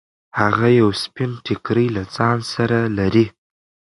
[0.39, 3.25] هغه یو سپین ټیکری له ځان سره لري.